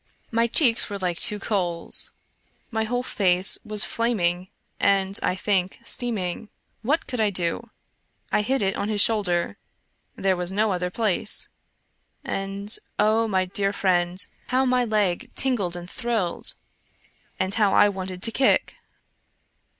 My 0.31 0.47
cheeks 0.47 0.89
were 0.89 0.97
like 0.97 1.19
two 1.19 1.37
coals, 1.37 2.09
my 2.71 2.85
whole 2.85 3.03
face 3.03 3.59
was 3.63 3.83
flaming 3.83 4.47
and, 4.79 5.19
I 5.21 5.35
think, 5.35 5.77
steaming. 5.83 6.49
What 6.81 7.05
could 7.05 7.21
I 7.21 7.29
do? 7.29 7.69
I 8.31 8.41
hid 8.41 8.63
it 8.63 8.75
on 8.75 8.89
his 8.89 8.99
shoulder— 8.99 9.59
there 10.15 10.35
was 10.35 10.51
no 10.51 10.71
other 10.71 10.89
place. 10.89 11.49
And, 12.23 12.75
oh, 12.97 13.27
my 13.27 13.45
dear 13.45 13.71
friend, 13.71 14.25
how 14.47 14.65
my 14.65 14.85
leg 14.85 15.29
tingled 15.35 15.75
and 15.75 15.87
thrilled, 15.87 16.55
and 17.39 17.53
how 17.53 17.71
I 17.75 17.87
wanted 17.87 18.23
to 18.23 18.31
kick 18.31 18.73